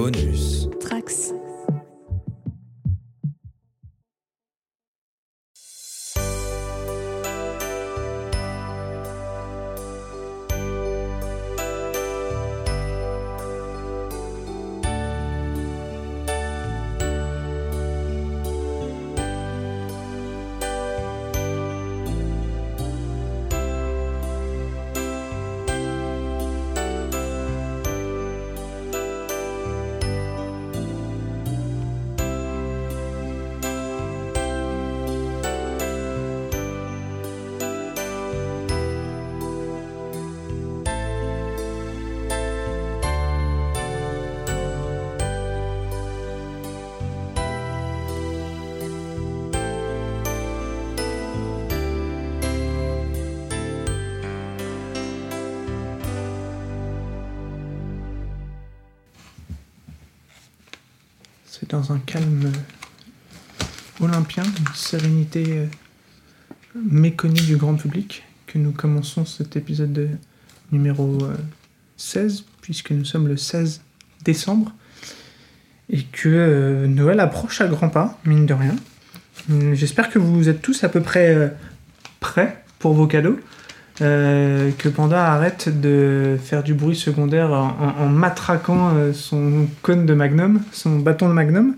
Bonus. 0.00 0.66
Trax. 0.80 1.39
C'est 61.60 61.70
dans 61.70 61.92
un 61.92 61.98
calme 61.98 62.50
olympien, 64.00 64.44
une 64.44 64.74
sérénité 64.74 65.44
euh, 65.58 65.66
méconnue 66.74 67.42
du 67.42 67.58
grand 67.58 67.74
public 67.74 68.24
que 68.46 68.56
nous 68.56 68.72
commençons 68.72 69.26
cet 69.26 69.56
épisode 69.56 69.92
de 69.92 70.08
numéro 70.72 71.22
euh, 71.22 71.36
16, 71.98 72.44
puisque 72.62 72.92
nous 72.92 73.04
sommes 73.04 73.28
le 73.28 73.36
16 73.36 73.82
décembre, 74.24 74.72
et 75.90 76.02
que 76.02 76.30
euh, 76.30 76.86
Noël 76.86 77.20
approche 77.20 77.60
à 77.60 77.68
grands 77.68 77.90
pas, 77.90 78.18
mine 78.24 78.46
de 78.46 78.54
rien. 78.54 78.76
J'espère 79.74 80.08
que 80.08 80.18
vous 80.18 80.48
êtes 80.48 80.62
tous 80.62 80.82
à 80.82 80.88
peu 80.88 81.02
près 81.02 81.34
euh, 81.34 81.48
prêts 82.20 82.64
pour 82.78 82.94
vos 82.94 83.06
cadeaux. 83.06 83.38
Euh, 84.02 84.70
que 84.78 84.88
Panda 84.88 85.26
arrête 85.32 85.68
de 85.80 86.38
faire 86.42 86.62
du 86.62 86.72
bruit 86.72 86.96
secondaire 86.96 87.50
en, 87.50 87.68
en- 87.78 88.04
en 88.04 88.08
matraquant 88.08 88.94
euh, 88.96 89.12
son 89.12 89.66
cône 89.82 90.06
de 90.06 90.14
Magnum, 90.14 90.62
son 90.72 90.98
bâton 91.00 91.28
de 91.28 91.34
Magnum, 91.34 91.76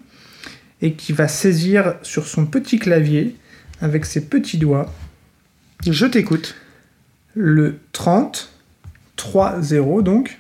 et 0.80 0.94
qui 0.94 1.12
va 1.12 1.26
saisir 1.26 1.94
sur 2.02 2.26
son 2.28 2.46
petit 2.46 2.78
clavier, 2.78 3.36
avec 3.80 4.04
ses 4.06 4.24
petits 4.28 4.58
doigts, 4.58 4.92
Je 5.84 6.06
t'écoute. 6.06 6.54
le 7.34 7.80
30, 7.92 8.52
3, 9.16 9.60
0 9.60 10.02
donc, 10.02 10.38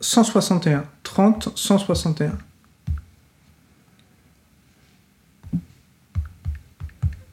161. 0.00 0.84
30, 1.02 1.48
161. 1.56 2.30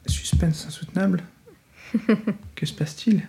Suspense 0.06 0.66
insoutenable. 0.66 1.22
que 2.56 2.66
se 2.66 2.72
passe-t-il? 2.72 3.22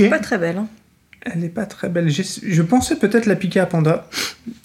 Ok. 0.00 0.10
Pas 0.10 0.18
très 0.18 0.38
belle. 0.38 0.56
hein. 0.58 0.66
Elle 1.24 1.44
est 1.44 1.48
pas 1.50 1.66
très 1.66 1.88
belle. 1.88 2.08
J'ai- 2.08 2.24
Je 2.42 2.62
pensais 2.62 2.96
peut-être 2.96 3.26
la 3.26 3.36
piquer 3.36 3.60
à 3.60 3.66
Panda. 3.66 4.08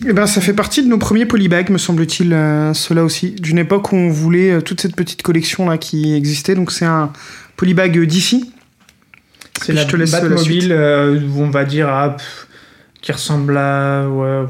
Eh 0.08 0.11
ben, 0.14 0.25
ça 0.25 0.42
fait 0.42 0.53
partie 0.53 0.81
de 0.83 0.88
nos 0.88 0.97
premiers 0.97 1.28
polybags, 1.28 1.70
me 1.70 1.78
semble-t-il, 1.78 2.33
euh, 2.33 2.73
ceux-là 2.73 3.03
aussi, 3.03 3.31
d'une 3.31 3.59
époque 3.59 3.92
où 3.94 3.95
on 3.95 4.09
voulait 4.09 4.52
euh, 4.53 4.61
toute 4.61 4.81
cette 4.81 4.95
petite 4.95 5.21
collection 5.21 5.70
là 5.70 5.77
qui 5.77 6.16
existait. 6.16 6.55
Donc 6.55 6.71
c'est 6.71 6.86
un 6.86 7.11
polybag 7.58 7.99
d'ici. 8.05 8.52
C'est 9.61 9.73
la 9.73 9.83
je 9.83 9.87
te 9.87 9.95
laisse 9.98 10.11
la 10.11 10.21
Batmobile, 10.21 10.71
euh, 10.71 11.20
on 11.36 11.49
va 11.49 11.64
dire, 11.66 11.89
ah, 11.89 12.16
pff, 12.17 12.48
qui 13.02 13.11
ressemble 13.11 13.55
à. 13.58 14.08
Ouais, 14.10 14.45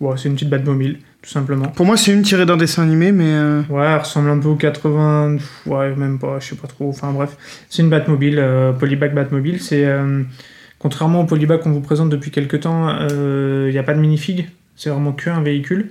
ouais, 0.00 0.14
c'est 0.16 0.28
une 0.28 0.34
petite 0.34 0.50
Batmobile, 0.50 0.98
tout 1.26 1.32
simplement. 1.32 1.66
Pour 1.68 1.84
moi, 1.86 1.96
c'est 1.96 2.12
une 2.12 2.22
tirée 2.22 2.46
d'un 2.46 2.56
dessin 2.56 2.84
animé, 2.84 3.10
mais 3.10 3.24
euh, 3.32 3.62
Ouais, 3.68 3.84
elle 3.84 3.98
ressemble 3.98 4.30
un 4.30 4.38
peu 4.38 4.48
au 4.48 4.54
80. 4.54 5.36
pff, 5.38 5.66
Ouais, 5.66 5.94
même 5.96 6.18
pas, 6.20 6.38
je 6.38 6.48
sais 6.50 6.54
pas 6.56 6.68
trop. 6.68 6.88
Enfin 6.88 7.10
bref, 7.12 7.36
c'est 7.68 7.82
une 7.82 7.90
Batmobile, 7.90 8.38
euh, 8.38 8.72
Polybag 8.72 9.12
Batmobile. 9.14 9.60
C'est. 9.60 9.84
euh, 9.86 10.22
contrairement 10.78 11.22
au 11.22 11.24
Polybag 11.24 11.60
qu'on 11.60 11.72
vous 11.72 11.80
présente 11.80 12.10
depuis 12.10 12.30
quelques 12.30 12.60
temps, 12.60 12.96
il 13.10 13.70
n'y 13.70 13.78
a 13.78 13.82
pas 13.82 13.94
de 13.94 13.98
minifig. 14.00 14.48
C'est 14.76 14.90
vraiment 14.90 15.12
que 15.12 15.28
un 15.30 15.42
véhicule. 15.42 15.88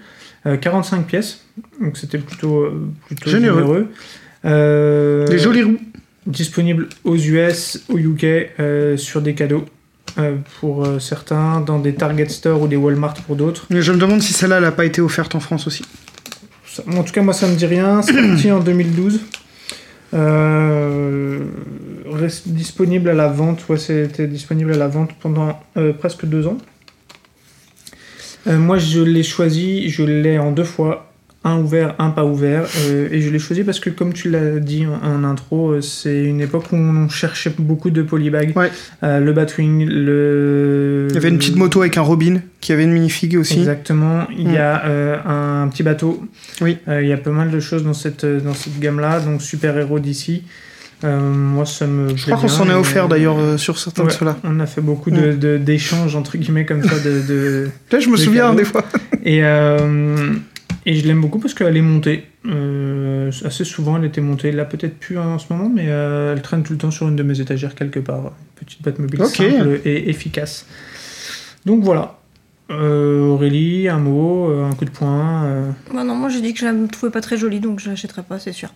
Euh, 0.47 0.57
45 0.57 1.07
pièces, 1.07 1.44
donc 1.81 1.97
c'était 1.97 2.19
plutôt, 2.19 2.59
euh, 2.59 2.88
plutôt 3.07 3.31
Généreux. 3.31 3.62
généreux. 3.62 3.88
Euh, 4.46 5.28
des 5.28 5.40
jolies 5.40 5.63
roues. 5.63 5.79
disponible 6.28 6.88
aux 7.03 7.16
US, 7.16 7.84
au 7.90 7.97
UK, 7.97 8.23
euh, 8.59 8.96
sur 8.96 9.22
des 9.22 9.34
cadeaux 9.34 9.66
euh, 10.18 10.36
pour 10.59 10.86
euh, 10.86 11.00
certains, 11.00 11.59
dans 11.62 11.80
des 11.80 11.94
Target 11.96 12.30
Store 12.30 12.62
ou 12.62 12.68
des 12.68 12.76
Walmart 12.76 13.14
pour 13.26 13.36
d'autres. 13.36 13.66
Mais 13.70 13.81
je 13.81 13.92
me 13.92 13.98
demande 13.98 14.22
si 14.22 14.34
celle-là 14.34 14.59
n'a 14.62 14.72
pas 14.72 14.86
été 14.86 15.02
offerte 15.02 15.36
en 15.36 15.40
France 15.40 15.68
aussi. 15.68 15.84
Ça- 16.68 16.84
En 16.96 17.03
tout 17.03 17.12
cas, 17.14 17.22
moi, 17.22 17.34
ça 17.34 17.48
me 17.48 17.56
dit 17.56 17.66
rien. 17.66 18.02
C'est 18.02 18.14
parti 18.30 18.52
en 18.52 18.59
2012. 18.59 19.20
Euh, 20.14 21.40
reste 22.12 22.48
disponible 22.50 23.09
à 23.09 23.14
la 23.14 23.28
vente. 23.28 23.68
Ouais, 23.70 23.78
c'était 23.78 24.28
disponible 24.28 24.72
à 24.74 24.78
la 24.78 24.88
vente 24.88 25.12
pendant 25.20 25.59
presque 26.00 26.26
deux 26.26 26.47
ans. 26.47 26.58
Moi, 28.46 28.78
je 28.78 29.02
l'ai 29.02 29.24
choisi. 29.24 29.90
Je 29.90 30.03
l'ai 30.03 30.38
en 30.40 30.52
deux 30.52 30.64
fois. 30.64 31.12
Un 31.47 31.57
ouvert, 31.59 31.94
un 32.00 32.09
pas 32.09 32.25
ouvert. 32.25 32.63
Euh, 32.88 33.07
et 33.11 33.22
je 33.22 33.29
l'ai 33.29 33.38
choisi 33.38 33.63
parce 33.63 33.79
que, 33.79 33.91
comme 33.91 34.13
tu 34.13 34.31
l'as 34.31 34.59
dit 34.59 34.88
en, 34.88 35.07
en 35.07 35.23
intro, 35.23 35.69
euh, 35.73 35.81
c'est 35.81 36.23
une 36.23 36.41
époque 36.41 36.66
où 36.72 36.75
on 36.75 37.07
cherchait 37.07 37.53
beaucoup 37.57 37.91
de 37.91 38.01
polybags. 38.01 38.51
Ouais. 38.56 38.72
Euh, 39.03 39.19
le 39.19 39.31
Batwing, 39.31 39.85
le... 39.88 41.05
Il 41.09 41.13
y 41.13 41.17
avait 41.17 41.29
une 41.29 41.38
petite 41.38 41.55
moto 41.55 41.81
avec 41.81 41.97
un 41.97 42.01
Robin 42.01 42.41
qui 42.61 42.72
avait 42.73 42.84
une 42.85 42.94
minifig 42.94 43.38
aussi. 43.38 43.59
Exactement. 43.59 44.25
Il 44.35 44.51
y 44.51 44.57
a 44.57 44.85
euh, 44.88 45.17
un 45.63 45.67
petit 45.67 45.84
bateau. 45.84 46.25
Oui. 46.61 46.78
Il 46.88 47.05
y 47.07 47.13
a 47.13 47.17
pas 47.17 47.29
mal 47.29 47.51
de 47.51 47.59
choses 47.59 47.84
dans 47.84 47.94
cette, 47.94 48.25
dans 48.25 48.55
cette 48.55 48.79
gamme-là. 48.79 49.19
Donc, 49.19 49.41
super-héros 49.44 50.00
d'ici. 50.00 50.41
Moi, 51.03 51.67
ça 51.67 51.85
me. 51.85 52.16
Je 52.17 52.25
crois 52.25 52.38
qu'on 52.38 52.47
s'en 52.47 52.67
est 52.67 52.73
offert 52.73 53.07
d'ailleurs 53.07 53.38
sur 53.59 53.78
certains 53.78 54.05
de 54.05 54.09
ceux-là. 54.09 54.38
On 54.44 54.59
a 54.59 54.66
fait 54.66 54.81
beaucoup 54.81 55.11
de- 55.11 55.34
de- 55.34 55.57
d'échanges, 55.57 56.16
entre 56.16 56.38
guillemets, 56.39 56.66
comme 56.66 56.81
ça. 56.81 56.95
De, 56.97 57.22
de- 57.22 57.69
Là, 57.91 58.00
je 58.00 58.09
me 58.09 58.17
souviens 58.17 58.45
cadeaux. 58.47 58.57
des 58.57 58.66
fois. 58.66 58.84
Et, 59.23 59.41
et 60.85 60.96
je 60.96 61.07
l'aime 61.07 61.22
beaucoup 61.22 61.40
parce 61.40 61.53
qu'elle 61.53 61.75
est 61.78 61.81
montée. 61.81 62.25
Euh, 62.46 63.31
assez 63.44 63.63
souvent, 63.66 63.97
elle 63.97 64.06
était 64.06 64.22
montée. 64.22 64.51
Là, 64.51 64.66
peut-être 64.66 64.97
plus 65.00 65.18
en 65.18 65.40
ce 65.40 65.51
moment, 65.51 65.69
mais 65.69 65.85
euh, 65.88 66.34
elle 66.34 66.41
traîne 66.41 66.63
tout 66.63 66.73
le 66.73 66.79
temps 66.79 66.91
sur 66.91 67.07
une 67.07 67.16
de 67.16 67.23
mes 67.23 67.40
étagères 67.41 67.73
quelque 67.75 68.00
part. 68.00 68.19
Une 68.25 68.66
petite 68.66 68.81
Batmobile 68.84 69.22
Ok. 69.23 69.29
simple 69.35 69.81
et 69.85 70.09
efficace. 70.09 70.66
Donc 71.66 71.84
voilà. 71.84 72.19
Euh, 72.72 73.22
Aurélie, 73.28 73.88
un 73.90 74.00
mot, 74.00 74.50
euh, 74.50 74.66
un 74.69 74.73
coup 74.73 74.85
de 74.85 74.90
poing. 74.90 75.46
euh, 75.46 75.72
Bah 75.94 76.03
non, 76.03 76.16
moi 76.16 76.29
j'ai 76.29 76.41
dit 76.41 76.53
que 76.53 76.59
je 76.59 76.66
la 76.66 76.73
trouvais 76.88 77.12
pas 77.12 77.22
très 77.22 77.38
jolie, 77.38 77.59
donc 77.59 77.79
je 77.79 77.90
l'achèterai 77.90 78.23
pas, 78.23 78.40
c'est 78.40 78.53
sûr. 78.53 78.73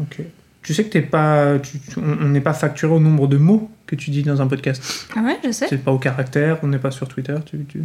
ok. 0.00 0.20
Tu 0.62 0.72
sais 0.72 0.84
que 0.84 0.88
t'es 0.90 1.02
pas, 1.02 1.58
tu- 1.58 1.78
on 1.98 2.24
on 2.24 2.28
n'est 2.30 2.40
pas 2.40 2.54
facturé 2.54 2.94
au 2.94 3.00
nombre 3.00 3.26
de 3.26 3.36
mots 3.36 3.70
que 3.86 3.96
tu 3.96 4.10
dis 4.10 4.22
dans 4.22 4.40
un 4.40 4.46
podcast. 4.46 5.06
Ah 5.14 5.20
ouais, 5.22 5.38
je 5.44 5.50
sais. 5.50 5.66
C'est 5.68 5.76
pas 5.76 5.92
au 5.92 5.98
caractère, 5.98 6.58
on 6.62 6.68
n'est 6.68 6.78
pas 6.78 6.90
sur 6.90 7.06
Twitter. 7.06 7.36
Tu, 7.44 7.64
tu, 7.68 7.82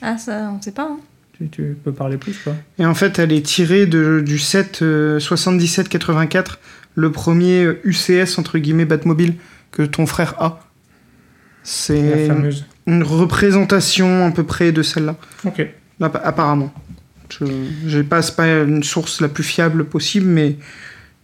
Ah 0.00 0.16
ça, 0.16 0.50
on 0.54 0.60
sait 0.62 0.72
pas. 0.72 0.84
Hein. 0.90 0.98
Tu, 1.50 1.62
tu 1.62 1.76
peux 1.82 1.92
parler 1.92 2.16
plus, 2.16 2.38
quoi. 2.38 2.54
Et 2.78 2.86
en 2.86 2.94
fait, 2.94 3.18
elle 3.18 3.32
est 3.32 3.44
tirée 3.44 3.86
de, 3.86 4.22
du 4.24 4.38
set 4.38 4.80
euh, 4.82 5.18
77-84, 5.18 6.56
le 6.94 7.12
premier 7.12 7.64
euh, 7.64 7.80
UCS 7.84 8.38
entre 8.38 8.58
guillemets 8.58 8.84
Batmobile 8.84 9.34
que 9.70 9.82
ton 9.82 10.06
frère 10.06 10.34
a. 10.38 10.60
C'est 11.62 12.26
fameuse. 12.28 12.66
une 12.86 13.02
représentation 13.02 14.26
à 14.26 14.30
peu 14.32 14.44
près 14.44 14.72
de 14.72 14.82
celle-là, 14.82 15.16
Ok. 15.44 15.66
Là, 16.00 16.10
apparemment. 16.24 16.72
Je 17.28 17.44
j'ai 17.86 18.02
pas, 18.02 18.20
pas 18.36 18.48
une 18.62 18.82
source 18.82 19.20
la 19.20 19.28
plus 19.28 19.44
fiable 19.44 19.84
possible, 19.84 20.26
mais 20.26 20.56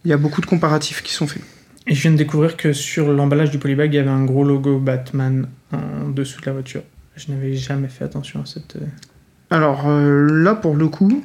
il 0.05 0.09
y 0.09 0.13
a 0.13 0.17
beaucoup 0.17 0.41
de 0.41 0.45
comparatifs 0.45 1.03
qui 1.03 1.13
sont 1.13 1.27
faits. 1.27 1.43
Et 1.87 1.95
je 1.95 2.01
viens 2.01 2.11
de 2.11 2.17
découvrir 2.17 2.55
que 2.55 2.71
sur 2.71 3.11
l'emballage 3.11 3.51
du 3.51 3.57
polybag, 3.57 3.93
il 3.93 3.97
y 3.97 3.99
avait 3.99 4.09
un 4.09 4.23
gros 4.23 4.43
logo 4.43 4.79
Batman 4.79 5.47
en 5.71 6.09
dessous 6.09 6.39
de 6.41 6.45
la 6.45 6.53
voiture. 6.53 6.83
Je 7.15 7.31
n'avais 7.31 7.55
jamais 7.55 7.87
fait 7.87 8.05
attention 8.05 8.41
à 8.41 8.45
cette. 8.45 8.77
Alors 9.49 9.83
euh, 9.87 10.27
là, 10.43 10.55
pour 10.55 10.75
le 10.75 10.87
coup, 10.87 11.23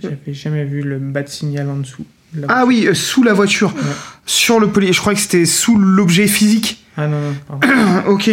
J'avais 0.00 0.34
jamais 0.34 0.64
vu 0.64 0.82
le 0.82 0.98
bat 0.98 1.26
signal 1.26 1.68
en 1.70 1.76
dessous. 1.78 2.04
de 2.34 2.44
ah 2.48 2.64
oui, 2.66 2.86
euh, 2.86 2.94
sous 2.94 3.22
la 3.22 3.32
voiture, 3.32 3.72
Ouais. 3.74 3.80
sur 4.26 4.60
le 4.60 4.68
poly, 4.68 4.92
je 4.92 5.00
crois 5.00 5.14
que 5.14 5.20
c'était 5.20 5.46
sous 5.46 5.76
l'objet 5.78 6.26
physique. 6.26 6.84
Ah 6.96 7.06
non, 7.08 7.20
non, 7.20 7.34
pardon. 7.60 8.08
ok. 8.12 8.30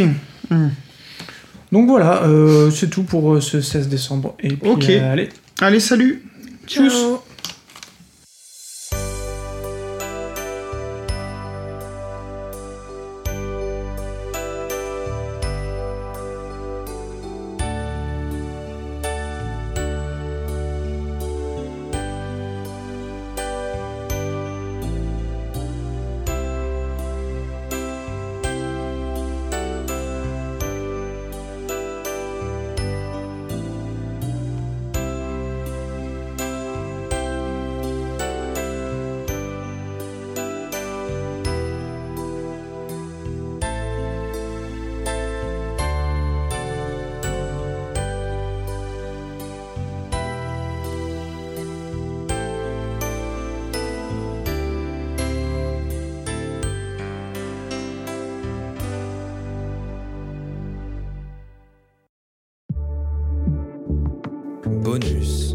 Hmm. 0.49 0.67
Donc 1.71 1.87
voilà, 1.87 2.23
euh, 2.23 2.69
c'est 2.71 2.89
tout 2.89 3.03
pour 3.03 3.41
ce 3.41 3.59
16 3.61 3.87
décembre. 3.89 4.35
Et 4.39 4.49
puis, 4.55 4.69
Ok. 4.69 4.89
allez, 4.89 5.29
Allez, 5.59 5.79
salut. 5.79 6.23
Tchuss. 6.67 6.93
Bonus. 64.87 65.46